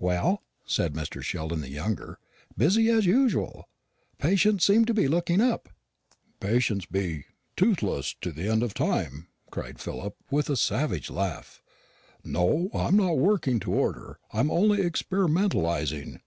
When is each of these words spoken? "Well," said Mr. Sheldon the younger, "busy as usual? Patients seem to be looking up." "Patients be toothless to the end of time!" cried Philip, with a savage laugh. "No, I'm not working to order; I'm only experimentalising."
"Well," 0.00 0.42
said 0.64 0.94
Mr. 0.94 1.22
Sheldon 1.22 1.60
the 1.60 1.70
younger, 1.70 2.18
"busy 2.58 2.90
as 2.90 3.06
usual? 3.06 3.68
Patients 4.18 4.64
seem 4.64 4.84
to 4.86 4.92
be 4.92 5.06
looking 5.06 5.40
up." 5.40 5.68
"Patients 6.40 6.86
be 6.86 7.26
toothless 7.54 8.16
to 8.22 8.32
the 8.32 8.48
end 8.48 8.64
of 8.64 8.74
time!" 8.74 9.28
cried 9.52 9.78
Philip, 9.78 10.16
with 10.28 10.50
a 10.50 10.56
savage 10.56 11.08
laugh. 11.08 11.62
"No, 12.24 12.68
I'm 12.74 12.96
not 12.96 13.16
working 13.18 13.60
to 13.60 13.72
order; 13.74 14.18
I'm 14.32 14.50
only 14.50 14.78
experimentalising." 14.78 16.18